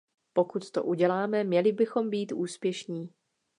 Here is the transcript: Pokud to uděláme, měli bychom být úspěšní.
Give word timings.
Pokud 0.33 0.71
to 0.71 0.83
uděláme, 0.83 1.43
měli 1.43 1.71
bychom 1.71 2.09
být 2.09 2.31
úspěšní. 2.31 3.09